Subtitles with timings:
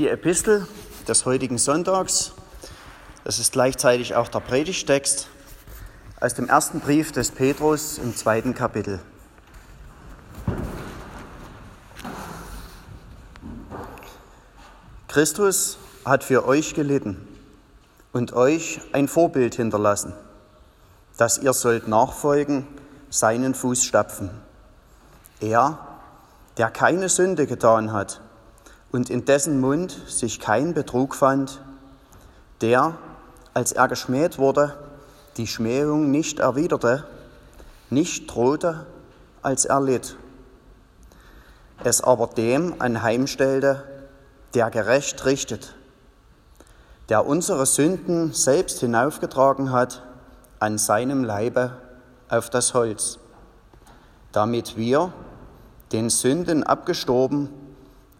[0.00, 0.66] Die Epistel
[1.06, 2.32] des heutigen Sonntags,
[3.22, 5.28] das ist gleichzeitig auch der Predigtext
[6.22, 9.00] aus dem ersten Brief des Petrus im zweiten Kapitel.
[15.06, 15.76] Christus
[16.06, 17.28] hat für euch gelitten
[18.14, 20.14] und euch ein Vorbild hinterlassen,
[21.18, 22.66] dass ihr sollt nachfolgen
[23.10, 24.30] seinen Fußstapfen.
[25.40, 25.78] Er,
[26.56, 28.22] der keine Sünde getan hat
[28.92, 31.60] und in dessen Mund sich kein Betrug fand,
[32.60, 32.96] der,
[33.54, 34.76] als er geschmäht wurde,
[35.36, 37.04] die Schmähung nicht erwiderte,
[37.88, 38.86] nicht drohte,
[39.42, 40.16] als er litt,
[41.82, 43.84] es aber dem anheimstellte,
[44.54, 45.74] der gerecht richtet,
[47.08, 50.02] der unsere Sünden selbst hinaufgetragen hat
[50.58, 51.72] an seinem Leibe
[52.28, 53.18] auf das Holz,
[54.32, 55.12] damit wir,
[55.92, 57.48] den Sünden abgestorben,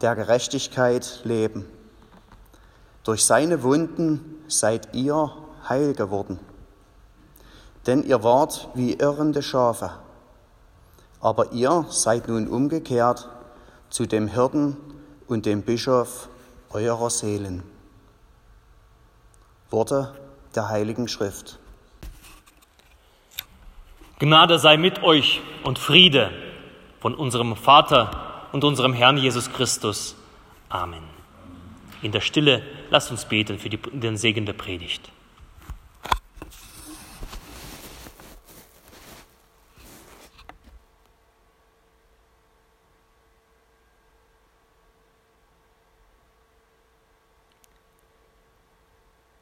[0.01, 1.67] der Gerechtigkeit leben.
[3.05, 5.33] Durch seine Wunden seid ihr
[5.69, 6.39] heil geworden.
[7.87, 9.91] Denn ihr wart wie irrende Schafe,
[11.21, 13.29] aber ihr seid nun umgekehrt
[13.89, 14.77] zu dem Hirten
[15.29, 16.29] und dem Bischof
[16.71, 17.63] eurer Seelen.
[19.71, 20.15] Worte
[20.55, 21.59] der Heiligen Schrift.
[24.19, 26.31] Gnade sei mit euch und Friede
[27.01, 30.17] von unserem Vater und unserem Herrn Jesus Christus.
[30.69, 31.03] Amen.
[32.03, 35.11] In der Stille lasst uns beten für die, den Segen der Predigt.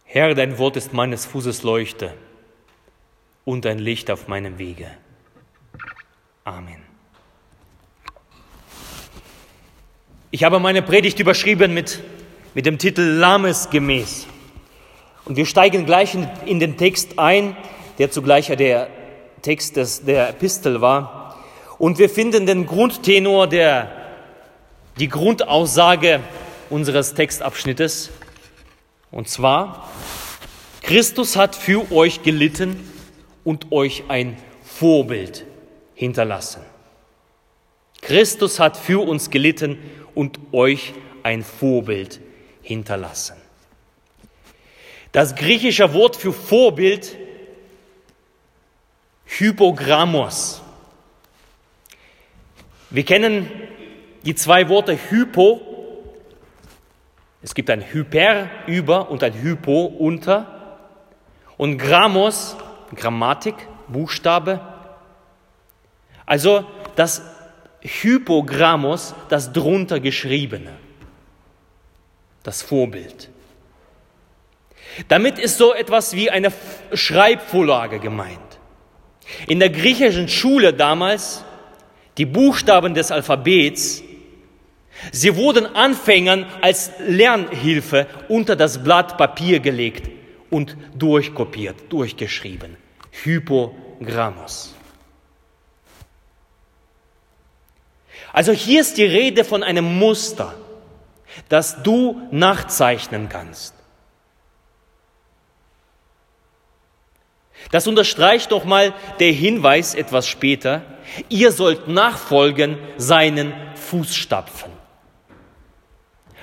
[0.05, 2.14] Herr, dein Wort ist meines Fußes Leuchte
[3.45, 4.91] und ein Licht auf meinem Wege.
[6.45, 6.88] Amen.
[10.31, 12.01] Ich habe meine Predigt überschrieben mit,
[12.53, 14.27] mit dem Titel Lames gemäß.
[15.25, 17.57] Und wir steigen gleich in, in den Text ein,
[17.97, 18.89] der zugleich der
[19.41, 21.42] Text des, der Epistel war.
[21.79, 23.91] Und wir finden den Grundtenor, der,
[24.98, 26.20] die Grundaussage
[26.69, 28.11] unseres Textabschnittes.
[29.11, 29.89] Und zwar,
[30.83, 32.77] Christus hat für euch gelitten
[33.45, 35.47] und euch ein Vorbild
[35.95, 36.61] hinterlassen.
[38.02, 39.79] Christus hat für uns gelitten
[40.18, 42.18] und euch ein Vorbild
[42.61, 43.36] hinterlassen.
[45.12, 47.17] Das griechische Wort für Vorbild,
[49.27, 50.61] Hypogrammos.
[52.90, 53.48] Wir kennen
[54.24, 55.61] die zwei Worte Hypo.
[57.40, 60.80] Es gibt ein Hyper über und ein Hypo unter.
[61.57, 62.57] Und Grammos,
[62.96, 63.55] Grammatik,
[63.86, 64.61] Buchstabe.
[66.27, 67.23] Also das
[67.83, 70.72] Hypogrammos, das drunter geschriebene,
[72.42, 73.30] das Vorbild.
[75.06, 76.52] Damit ist so etwas wie eine
[76.92, 78.39] Schreibvorlage gemeint.
[79.46, 81.44] In der griechischen Schule damals,
[82.16, 84.02] die Buchstaben des Alphabets,
[85.12, 90.10] sie wurden Anfängern als Lernhilfe unter das Blatt Papier gelegt
[90.50, 92.77] und durchkopiert, durchgeschrieben.
[93.22, 94.74] Hypogrammos.
[98.33, 100.55] Also hier ist die Rede von einem Muster,
[101.48, 103.74] das du nachzeichnen kannst.
[107.70, 110.83] Das unterstreicht doch mal der Hinweis etwas später,
[111.28, 114.72] ihr sollt nachfolgen seinen Fußstapfen.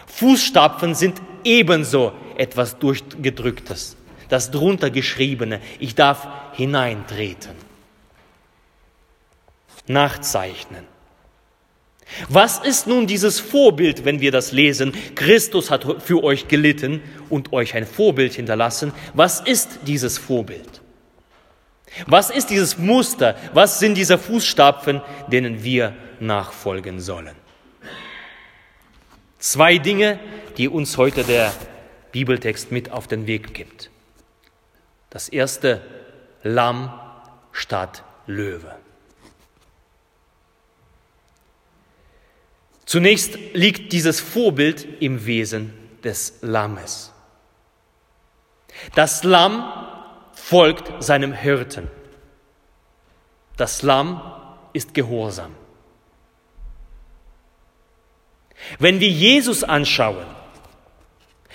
[0.07, 3.97] Fußstapfen sind ebenso etwas Durchgedrücktes,
[4.29, 7.55] das drunter geschriebene, ich darf hineintreten,
[9.87, 10.94] nachzeichnen.
[12.29, 14.93] Was ist nun dieses Vorbild, wenn wir das lesen?
[15.15, 18.93] Christus hat für euch gelitten und euch ein Vorbild hinterlassen.
[19.13, 20.81] Was ist dieses Vorbild?
[22.07, 23.35] Was ist dieses Muster?
[23.53, 27.35] Was sind diese Fußstapfen, denen wir nachfolgen sollen?
[29.39, 30.19] Zwei Dinge,
[30.57, 31.53] die uns heute der
[32.11, 33.89] Bibeltext mit auf den Weg gibt.
[35.09, 35.81] Das erste,
[36.43, 36.93] Lamm
[37.51, 38.75] statt Löwe.
[42.85, 45.73] Zunächst liegt dieses Vorbild im Wesen
[46.03, 47.11] des Lammes.
[48.93, 49.63] Das Lamm
[50.33, 51.89] folgt seinem Hirten.
[53.57, 54.21] Das Lamm
[54.73, 55.55] ist gehorsam.
[58.79, 60.25] Wenn wir Jesus anschauen,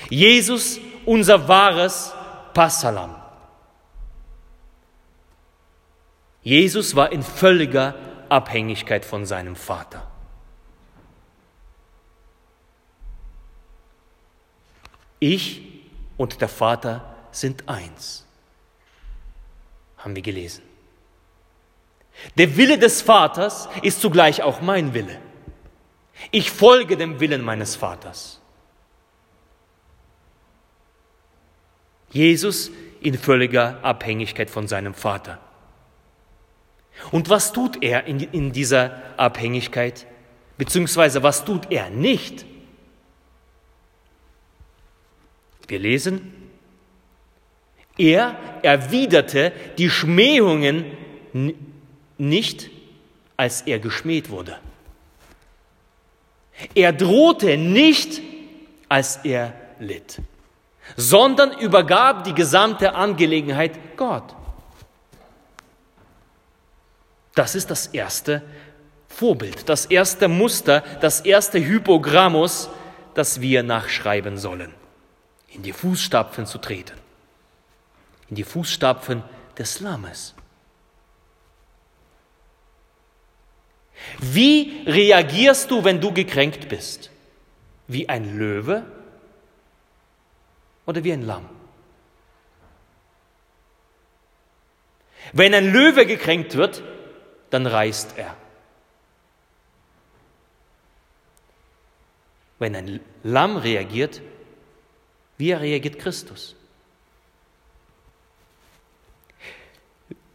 [0.09, 2.13] Jesus unser wahres
[2.55, 3.15] Passalam.
[6.43, 7.95] Jesus war in völliger
[8.29, 10.10] Abhängigkeit von seinem Vater.
[15.21, 15.63] Ich
[16.17, 18.27] und der Vater sind eins.
[19.99, 20.63] Haben wir gelesen.
[22.37, 25.19] Der Wille des Vaters ist zugleich auch mein Wille.
[26.31, 28.41] Ich folge dem Willen meines Vaters.
[32.11, 32.71] Jesus
[33.01, 35.39] in völliger Abhängigkeit von seinem Vater.
[37.11, 40.07] Und was tut er in, in dieser Abhängigkeit?
[40.59, 42.45] Beziehungsweise was tut er nicht?
[45.71, 46.33] Wir lesen,
[47.97, 50.85] er erwiderte die Schmähungen
[52.19, 52.71] nicht,
[53.37, 54.59] als er geschmäht wurde.
[56.75, 58.21] Er drohte nicht,
[58.89, 60.21] als er litt,
[60.97, 64.35] sondern übergab die gesamte Angelegenheit Gott.
[67.37, 68.43] Das ist das erste
[69.07, 72.69] Vorbild, das erste Muster, das erste Hypogrammos,
[73.15, 74.80] das wir nachschreiben sollen.
[75.51, 76.97] In die Fußstapfen zu treten.
[78.29, 79.23] In die Fußstapfen
[79.59, 80.35] des Lammes.
[84.19, 87.11] Wie reagierst du, wenn du gekränkt bist?
[87.87, 88.85] Wie ein Löwe
[90.87, 91.49] oder wie ein Lamm?
[95.33, 96.83] Wenn ein Löwe gekränkt wird,
[97.51, 98.37] dann reißt er.
[102.59, 104.21] Wenn ein Lamm reagiert,
[105.41, 106.55] wie reagiert Christus?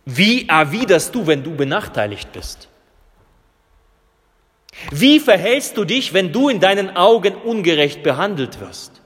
[0.04, 2.68] Wie erwiderst du, wenn du benachteiligt bist?
[4.92, 9.02] Wie verhältst du dich, wenn du in deinen Augen ungerecht behandelt wirst?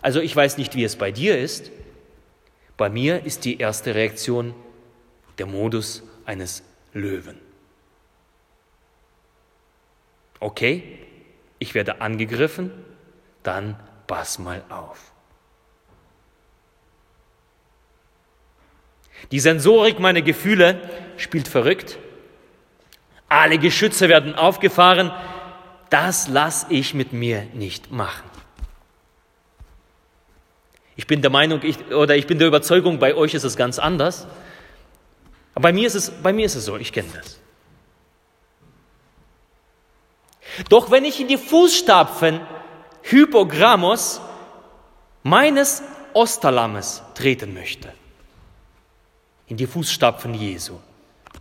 [0.00, 1.70] Also ich weiß nicht, wie es bei dir ist,
[2.76, 4.54] bei mir ist die erste Reaktion
[5.38, 6.62] der Modus eines
[6.94, 7.38] Löwen.
[10.38, 10.98] Okay,
[11.60, 12.72] ich werde angegriffen,
[13.44, 13.78] dann
[14.08, 15.12] pass mal auf.
[19.30, 20.80] Die Sensorik meiner Gefühle
[21.16, 21.98] spielt verrückt.
[23.28, 25.12] Alle Geschütze werden aufgefahren.
[25.90, 28.28] Das lasse ich mit mir nicht machen.
[30.96, 33.78] Ich bin der Meinung, ich, oder ich bin der Überzeugung, bei euch ist es ganz
[33.78, 34.26] anders.
[35.54, 37.40] Aber bei mir ist es, bei mir ist es so, ich kenne das.
[40.68, 42.40] Doch wenn ich in die Fußstapfen
[43.02, 44.20] Hypogrammos
[45.22, 47.92] meines Osterlammes treten möchte,
[49.46, 50.78] in die Fußstapfen Jesu,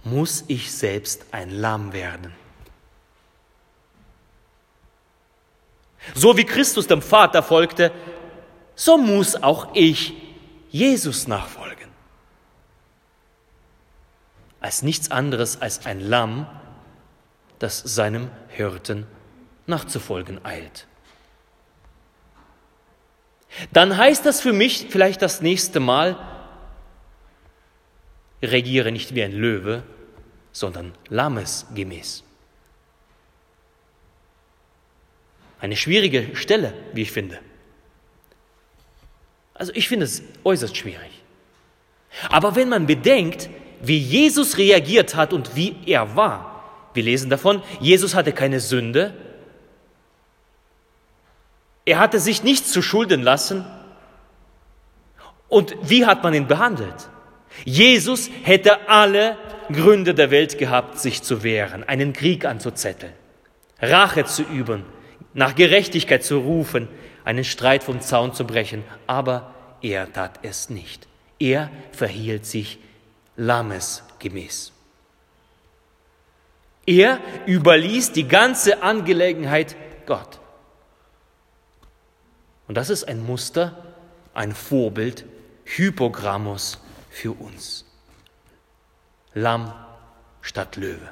[0.04, 2.34] muss ich selbst ein Lamm werden.
[6.16, 7.92] So wie Christus dem Vater folgte,
[8.76, 10.14] so muss auch ich
[10.70, 11.90] Jesus nachfolgen.
[14.62, 16.48] Als nichts anderes als ein Lamm,
[17.60, 19.06] das seinem Hirten
[19.68, 20.88] nachzufolgen eilt.
[23.72, 26.18] Dann heißt das für mich vielleicht das nächste Mal,
[28.42, 29.84] regiere nicht wie ein Löwe,
[30.52, 32.24] sondern lammesgemäß.
[35.60, 37.40] Eine schwierige Stelle, wie ich finde.
[39.54, 41.22] Also ich finde es äußerst schwierig.
[42.30, 43.50] Aber wenn man bedenkt,
[43.82, 46.59] wie Jesus reagiert hat und wie er war,
[46.94, 49.14] wir lesen davon, Jesus hatte keine Sünde,
[51.86, 53.66] er hatte sich nichts zu Schulden lassen.
[55.48, 57.10] Und wie hat man ihn behandelt?
[57.66, 59.38] Jesus hätte alle
[59.72, 63.14] Gründe der Welt gehabt, sich zu wehren, einen Krieg anzuzetteln,
[63.82, 64.86] Rache zu üben,
[65.34, 66.88] nach Gerechtigkeit zu rufen,
[67.26, 71.08] einen Streit vom Zaun zu brechen, aber er tat es nicht.
[71.40, 72.78] Er verhielt sich
[73.36, 74.74] lammesgemäß.
[76.90, 79.76] Er überließ die ganze Angelegenheit
[80.08, 80.40] Gott.
[82.68, 83.94] Und das ist ein Muster,
[84.34, 85.24] ein Vorbild,
[85.66, 86.80] Hypogrammos
[87.12, 87.86] für uns.
[89.36, 89.72] Lamm
[90.42, 91.12] statt Löwe.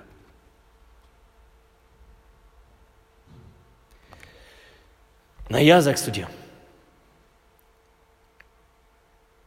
[5.48, 6.27] Naja, sagst du dir,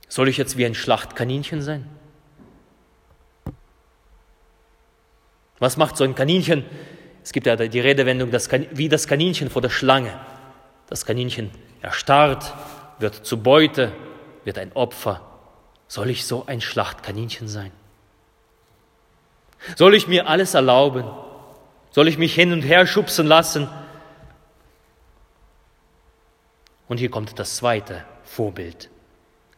[0.06, 1.99] soll ich jetzt wie ein Schlachtkaninchen sein?
[5.60, 6.64] Was macht so ein Kaninchen?
[7.22, 10.18] Es gibt ja die Redewendung, das wie das Kaninchen vor der Schlange.
[10.88, 11.50] Das Kaninchen
[11.82, 12.52] erstarrt,
[12.98, 13.92] wird zu Beute,
[14.44, 15.20] wird ein Opfer.
[15.86, 17.72] Soll ich so ein Schlachtkaninchen sein?
[19.76, 21.04] Soll ich mir alles erlauben?
[21.90, 23.68] Soll ich mich hin und her schubsen lassen?
[26.88, 28.88] Und hier kommt das zweite Vorbild,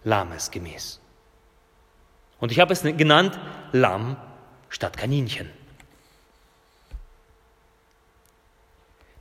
[0.04, 1.00] Lamesgemäß.
[2.40, 3.38] Und ich habe es genannt,
[3.72, 4.16] Lamm
[4.68, 5.48] statt Kaninchen.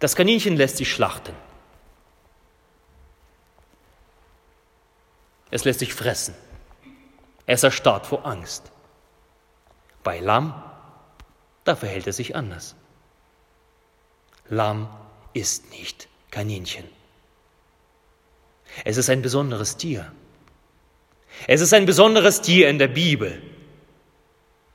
[0.01, 1.36] Das Kaninchen lässt sich schlachten.
[5.51, 6.34] Es lässt sich fressen.
[7.46, 8.72] Es erstarrt vor Angst.
[10.03, 10.60] Bei Lamm,
[11.65, 12.75] da verhält es sich anders.
[14.50, 14.89] Lamm
[15.34, 16.89] ist nicht Kaninchen.
[18.84, 20.12] Es ist ein besonderes Tier.
[21.46, 23.39] Es ist ein besonderes Tier in der Bibel.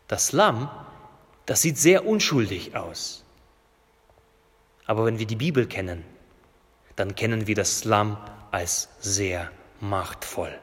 [0.06, 0.70] Das Lamm,
[1.46, 3.25] das sieht sehr unschuldig aus.
[4.86, 6.04] Aber wenn wir die Bibel kennen,
[6.94, 8.16] dann kennen wir das Lamm
[8.50, 9.50] als sehr
[9.80, 10.58] machtvoll.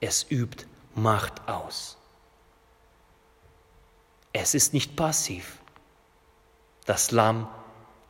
[0.00, 1.96] Es übt Macht aus.
[4.32, 5.58] Es ist nicht passiv.
[6.84, 7.48] Das Lamm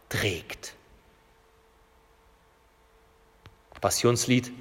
[0.08, 0.74] trägt.
[3.80, 4.52] Passionslied,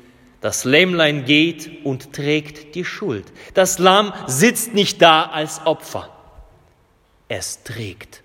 [0.42, 3.32] das Lämmlein geht und trägt die Schuld.
[3.54, 6.10] Das Lamm sitzt nicht da als Opfer.
[7.28, 8.24] Es trägt.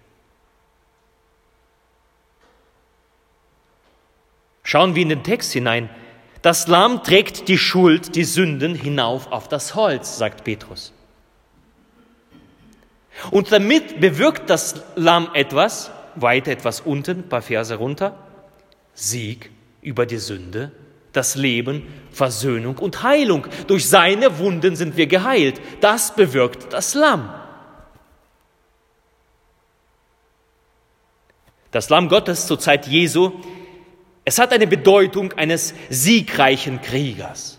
[4.64, 5.88] Schauen wir in den Text hinein.
[6.42, 10.92] Das Lamm trägt die Schuld, die Sünden hinauf auf das Holz, sagt Petrus.
[13.30, 18.18] Und damit bewirkt das Lamm etwas, weiter etwas unten, ein paar Verse runter,
[18.94, 19.50] Sieg
[19.82, 20.72] über die Sünde,
[21.12, 23.46] das Leben, Versöhnung und Heilung.
[23.66, 25.60] Durch seine Wunden sind wir geheilt.
[25.80, 27.32] Das bewirkt das Lamm.
[31.70, 33.32] Das Lamm Gottes zur Zeit Jesu,
[34.24, 37.58] es hat eine Bedeutung eines siegreichen Kriegers.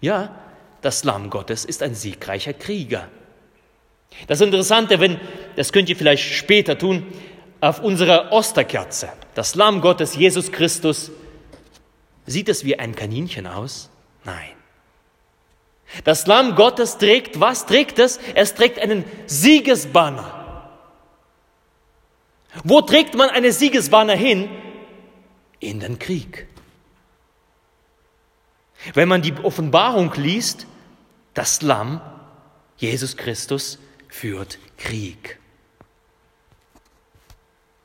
[0.00, 0.34] Ja,
[0.82, 3.08] das Lamm Gottes ist ein siegreicher Krieger.
[4.28, 5.20] Das Interessante, wenn,
[5.56, 7.06] das könnt ihr vielleicht später tun,
[7.60, 11.10] auf unserer Osterkerze, das Lamm Gottes, Jesus Christus,
[12.26, 13.90] sieht es wie ein Kaninchen aus?
[14.24, 14.50] Nein.
[16.04, 18.20] Das Lamm Gottes trägt, was trägt es?
[18.34, 20.70] Es trägt einen Siegesbanner.
[22.62, 24.48] Wo trägt man eine Siegesbanner hin?
[25.60, 26.46] In den Krieg.
[28.94, 30.66] Wenn man die Offenbarung liest,
[31.34, 32.00] das Lamm,
[32.76, 35.38] Jesus Christus, führt Krieg.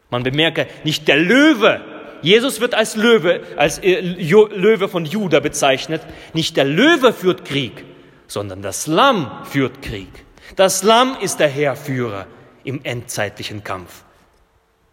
[0.10, 1.82] Man bemerke, nicht der Löwe,
[2.22, 6.02] Jesus wird als Löwe, als äh, Löwe von Juda bezeichnet,
[6.34, 7.84] nicht der Löwe führt Krieg,
[8.28, 10.10] sondern das Lamm führt Krieg.
[10.56, 12.28] Das Lamm ist der Heerführer
[12.64, 14.04] im endzeitlichen Kampf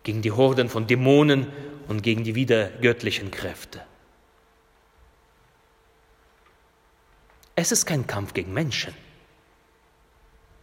[0.03, 1.47] gegen die Horden von Dämonen
[1.91, 3.83] und gegen die wiedergöttlichen Kräfte.
[7.57, 8.95] Es ist kein Kampf gegen Menschen.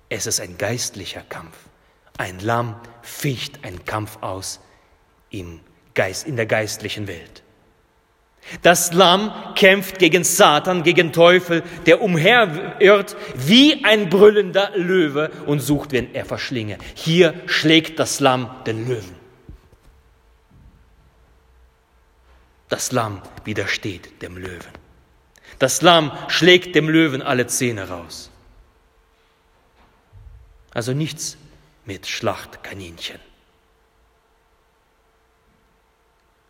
[0.07, 1.57] Es ist ein geistlicher Kampf.
[2.17, 4.61] Ein Lamm ficht einen Kampf aus
[5.29, 5.59] im
[5.95, 7.43] Geist, in der geistlichen Welt.
[8.61, 15.91] Das Lamm kämpft gegen Satan, gegen Teufel, der umherirrt wie ein brüllender Löwe und sucht,
[15.91, 16.77] wen er verschlinge.
[16.95, 19.26] Hier schlägt das Lamm den Löwen.
[22.69, 24.73] Das Lamm widersteht dem Löwen.
[25.59, 28.29] Das Lamm schlägt dem Löwen alle Zähne raus.
[30.71, 31.37] Also nichts
[31.85, 33.19] mit Schlachtkaninchen.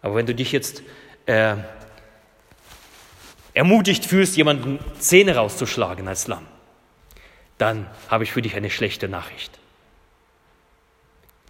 [0.02, 0.82] Aber wenn du dich jetzt
[1.26, 1.56] äh,
[3.54, 6.46] ermutigt fühlst, jemanden Zähne rauszuschlagen als Lamm,
[7.58, 9.58] dann habe ich für dich eine schlechte Nachricht.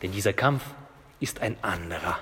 [0.02, 0.64] Denn dieser Kampf
[1.20, 2.20] ist ein anderer.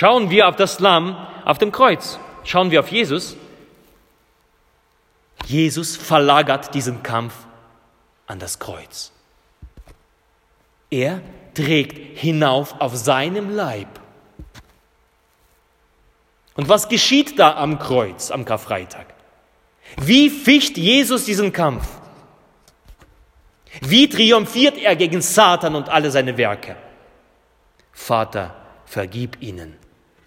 [0.00, 1.14] Schauen wir auf das Lamm
[1.44, 3.36] auf dem Kreuz, schauen wir auf Jesus.
[5.44, 7.34] Jesus verlagert diesen Kampf
[8.26, 9.12] an das Kreuz.
[10.90, 11.20] Er
[11.52, 13.88] trägt hinauf auf seinem Leib.
[16.54, 19.04] Und was geschieht da am Kreuz, am Karfreitag?
[19.98, 21.86] Wie ficht Jesus diesen Kampf?
[23.82, 26.76] Wie triumphiert er gegen Satan und alle seine Werke?
[27.92, 28.54] Vater,
[28.86, 29.76] vergib ihnen,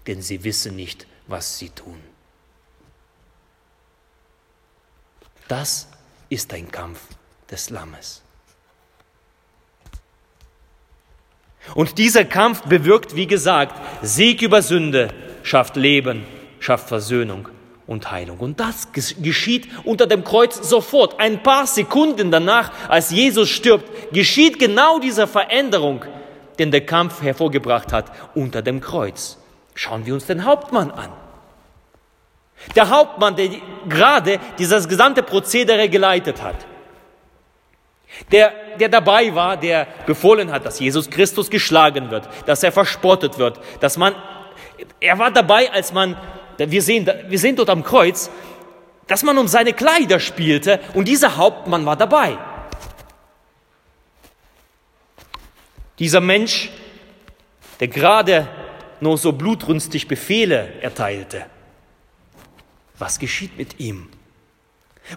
[0.07, 2.00] denn sie wissen nicht, was sie tun.
[5.48, 5.88] Das
[6.29, 7.00] ist ein Kampf
[7.50, 8.22] des Lammes.
[11.75, 15.10] Und dieser Kampf bewirkt, wie gesagt, Sieg über Sünde,
[15.43, 16.25] schafft Leben,
[16.60, 17.48] schafft Versöhnung
[17.88, 18.39] und Heilung.
[18.39, 21.19] Und das geschieht unter dem Kreuz sofort.
[21.19, 26.03] Ein paar Sekunden danach, als Jesus stirbt, geschieht genau diese Veränderung,
[26.60, 29.38] den der Kampf hervorgebracht hat unter dem Kreuz.
[29.75, 31.12] Schauen wir uns den Hauptmann an.
[32.75, 33.50] Der Hauptmann, der
[33.89, 36.56] gerade dieses gesamte Prozedere geleitet hat
[38.32, 43.38] der, der dabei war, der befohlen hat, dass Jesus Christus geschlagen wird, dass er verspottet
[43.38, 44.15] wird, dass man,
[45.00, 46.18] er war dabei, als man,
[46.58, 48.30] wir sehen, wir sehen dort am Kreuz,
[49.08, 52.38] dass man um seine Kleider spielte und dieser Hauptmann war dabei.
[56.00, 56.72] Dieser Mensch,
[57.80, 58.48] der gerade
[59.03, 61.45] nur so blutrünstig Befehle erteilte,
[62.98, 64.10] was geschieht mit ihm?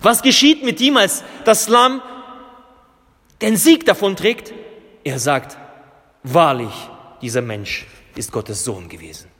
[0.02, 2.02] Was geschieht mit ihm, als das Lamm
[3.40, 4.52] den Sieg davon trägt?
[5.04, 5.56] Er sagt,
[6.22, 6.74] wahrlich,
[7.22, 9.30] dieser Mensch ist Gottes Sohn gewesen.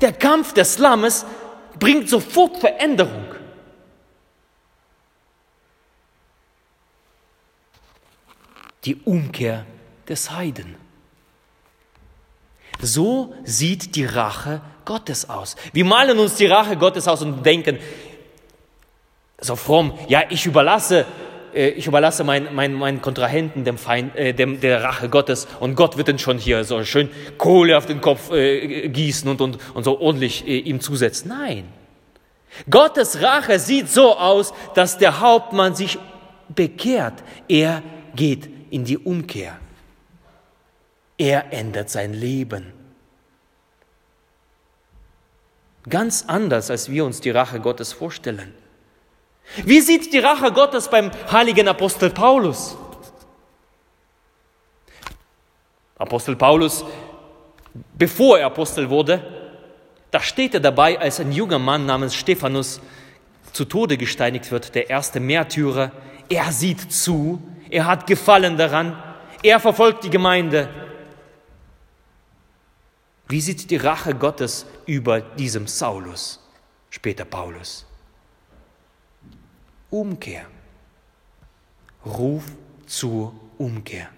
[0.00, 1.26] Der Kampf des Lammes
[1.78, 3.34] bringt sofort Veränderung.
[8.84, 9.66] Die Umkehr
[10.08, 10.81] des Heiden.
[12.82, 15.56] So sieht die Rache Gottes aus.
[15.72, 17.78] Wir malen uns die Rache Gottes aus und denken,
[19.40, 21.06] so fromm, ja, ich überlasse,
[21.54, 25.76] äh, ich überlasse meinen mein, mein Kontrahenten dem Feind, äh, dem, der Rache Gottes und
[25.76, 27.08] Gott wird dann schon hier so schön
[27.38, 31.28] Kohle auf den Kopf äh, gießen und, und, und so ordentlich äh, ihm zusetzen.
[31.28, 31.64] Nein.
[32.68, 35.98] Gottes Rache sieht so aus, dass der Hauptmann sich
[36.48, 37.14] bekehrt.
[37.48, 37.82] Er
[38.14, 39.61] geht in die Umkehr.
[41.22, 42.72] Er ändert sein Leben.
[45.88, 48.52] Ganz anders, als wir uns die Rache Gottes vorstellen.
[49.64, 52.76] Wie sieht die Rache Gottes beim heiligen Apostel Paulus?
[55.96, 56.84] Apostel Paulus,
[57.96, 59.24] bevor er Apostel wurde,
[60.10, 62.80] da steht er dabei, als ein junger Mann namens Stephanus
[63.52, 65.92] zu Tode gesteinigt wird, der erste Märtyrer.
[66.28, 69.00] Er sieht zu, er hat Gefallen daran,
[69.44, 70.68] er verfolgt die Gemeinde,
[73.32, 76.38] wie sieht die Rache Gottes über diesem Saulus,
[76.90, 77.86] später Paulus?
[79.88, 80.44] Umkehr.
[82.04, 82.44] Ruf
[82.84, 84.10] zur Umkehr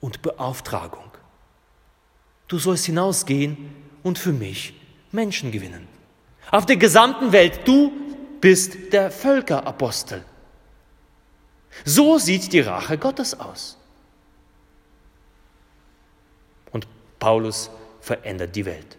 [0.00, 1.10] und Beauftragung.
[2.48, 4.74] Du sollst hinausgehen und für mich
[5.10, 5.88] Menschen gewinnen.
[6.50, 7.90] Auf der gesamten Welt, du
[8.42, 10.22] bist der Völkerapostel.
[11.86, 13.77] So sieht die Rache Gottes aus.
[17.18, 18.96] Paulus verändert die Welt.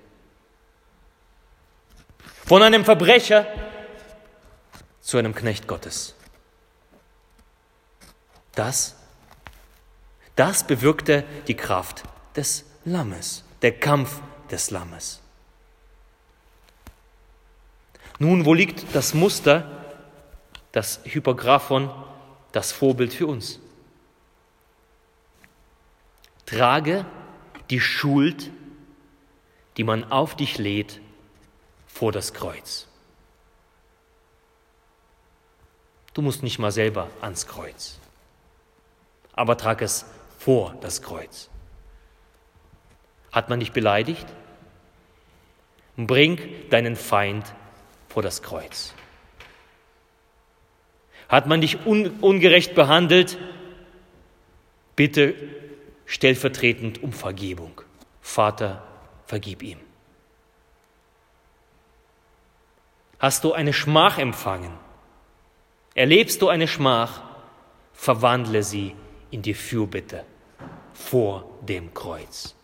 [2.45, 3.47] Von einem Verbrecher
[5.01, 6.15] zu einem Knecht Gottes.
[8.53, 8.95] Das,
[10.35, 12.03] das bewirkte die Kraft
[12.35, 15.21] des Lammes, der Kampf des Lammes.
[18.19, 19.85] Nun, wo liegt das Muster,
[20.71, 21.89] das Hypographon,
[22.51, 23.59] das Vorbild für uns?
[26.45, 27.05] Trage
[27.69, 28.51] die Schuld,
[29.77, 30.99] die man auf dich lädt,
[31.87, 32.87] vor das Kreuz.
[36.13, 37.99] Du musst nicht mal selber ans Kreuz,
[39.33, 40.05] aber trag es
[40.37, 41.49] vor das Kreuz.
[43.31, 44.25] Hat man dich beleidigt?
[45.95, 47.53] Bring deinen Feind
[48.07, 48.93] vor das Kreuz.
[51.27, 53.37] Hat man dich un ungerecht behandelt?
[54.95, 55.35] Bitte
[56.09, 57.81] stellvertretend um Vergebung.
[58.19, 58.81] Vater,
[59.27, 59.79] vergib ihm.
[63.19, 64.73] Hast du eine Schmach empfangen?
[65.93, 67.21] Erlebst du eine Schmach?
[67.93, 68.95] Verwandle sie
[69.29, 70.25] in die Fürbitte
[70.93, 72.55] vor dem Kreuz.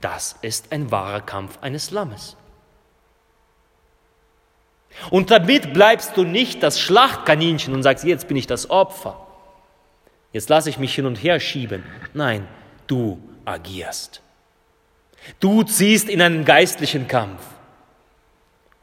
[0.00, 2.36] Das ist ein wahrer Kampf eines Lammes.
[5.10, 9.24] Und damit bleibst du nicht das Schlachtkaninchen und sagst, jetzt bin ich das Opfer.
[10.32, 11.84] Jetzt lasse ich mich hin und her schieben.
[12.12, 12.48] Nein,
[12.88, 14.20] du agierst.
[15.40, 17.42] Du ziehst in einen geistlichen Kampf.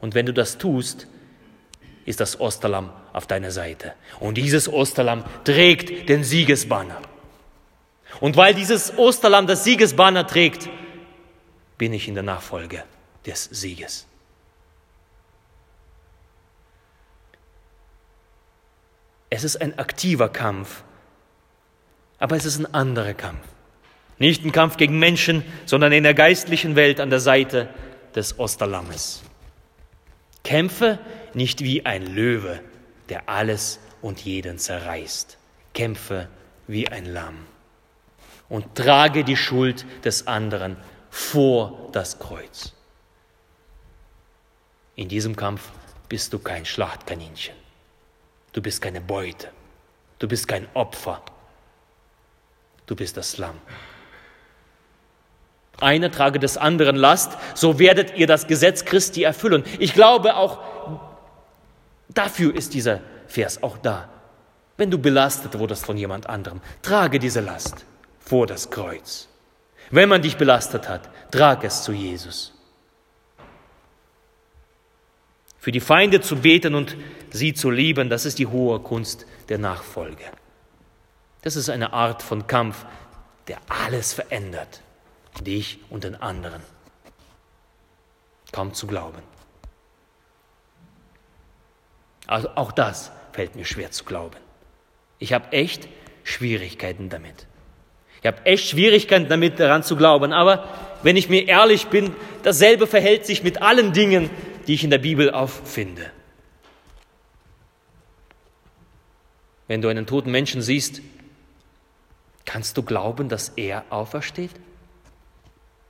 [0.00, 1.06] Und wenn du das tust,
[2.04, 3.94] ist das Osterlamm auf deiner Seite.
[4.20, 7.00] Und dieses Osterlamm trägt den Siegesbanner.
[8.20, 10.68] Und weil dieses Osterlamm das Siegesbanner trägt,
[11.76, 12.84] bin ich in der Nachfolge
[13.26, 14.06] des Sieges.
[19.28, 20.84] Es ist ein aktiver Kampf,
[22.18, 23.46] aber es ist ein anderer Kampf.
[24.18, 27.68] Nicht ein Kampf gegen Menschen, sondern in der geistlichen Welt an der Seite
[28.14, 29.22] des Osterlammes.
[30.42, 30.98] Kämpfe
[31.34, 32.60] nicht wie ein Löwe,
[33.08, 35.36] der alles und jeden zerreißt.
[35.74, 36.28] Kämpfe
[36.66, 37.46] wie ein Lamm
[38.48, 40.76] und trage die Schuld des anderen
[41.10, 42.72] vor das Kreuz.
[44.94, 45.70] In diesem Kampf
[46.08, 47.54] bist du kein Schlachtkaninchen.
[48.52, 49.50] Du bist keine Beute.
[50.18, 51.22] Du bist kein Opfer.
[52.86, 53.60] Du bist das Lamm.
[55.80, 59.64] Einer trage des anderen Last, so werdet ihr das Gesetz Christi erfüllen.
[59.78, 60.58] Ich glaube, auch
[62.08, 64.08] dafür ist dieser Vers auch da.
[64.76, 67.84] Wenn du belastet wurdest von jemand anderem, trage diese Last
[68.20, 69.28] vor das Kreuz.
[69.90, 72.52] Wenn man dich belastet hat, trag es zu Jesus.
[75.58, 76.96] Für die Feinde zu beten und
[77.30, 80.24] sie zu lieben, das ist die hohe Kunst der Nachfolge.
[81.42, 82.84] Das ist eine Art von Kampf,
[83.48, 84.82] der alles verändert,
[85.44, 86.62] dich und den anderen.
[88.52, 89.18] Kaum zu glauben.
[92.26, 94.36] Also auch das fällt mir schwer zu glauben.
[95.18, 95.88] Ich habe echt
[96.24, 97.46] Schwierigkeiten damit.
[98.20, 100.32] Ich habe echt Schwierigkeiten damit, daran zu glauben.
[100.32, 100.68] Aber
[101.02, 104.30] wenn ich mir ehrlich bin, dasselbe verhält sich mit allen Dingen,
[104.66, 106.10] die ich in der Bibel auffinde.
[109.68, 111.02] Wenn du einen toten Menschen siehst,
[112.44, 114.52] kannst du glauben, dass er aufersteht?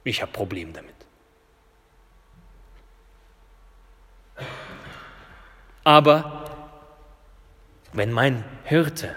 [0.06, 0.94] Ich habe Probleme damit.
[5.82, 6.44] Aber
[7.92, 9.16] wenn mein Hirte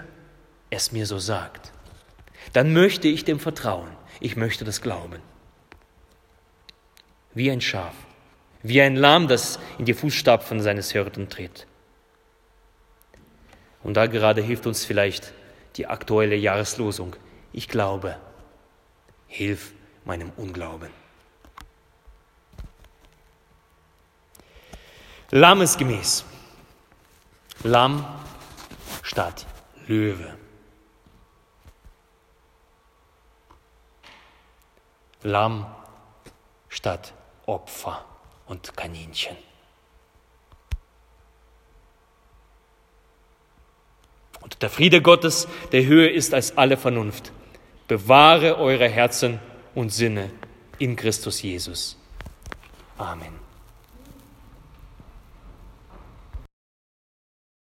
[0.68, 1.70] es mir so sagt,
[2.52, 3.88] dann möchte ich dem vertrauen.
[4.18, 5.22] Ich möchte das glauben.
[7.34, 7.94] Wie ein Schaf,
[8.64, 11.68] wie ein Lamm, das in die Fußstapfen seines Hirten tritt.
[13.84, 15.32] Und da gerade hilft uns vielleicht
[15.76, 17.14] die aktuelle Jahreslosung.
[17.52, 18.16] Ich glaube,
[19.28, 19.72] hilf
[20.04, 20.90] meinem Unglauben.
[25.30, 26.24] Lammesgemäß.
[27.62, 28.04] Lamm
[29.02, 29.46] statt
[29.86, 30.34] Löwe.
[35.22, 35.66] Lamm
[36.68, 37.12] statt
[37.46, 38.04] Opfer
[38.46, 39.36] und Kaninchen.
[44.40, 47.32] Und der Friede Gottes, der höher ist als alle Vernunft,
[47.86, 49.38] bewahre eure Herzen
[49.74, 50.30] und Sinne
[50.78, 51.96] in Christus Jesus.
[52.96, 53.39] Amen.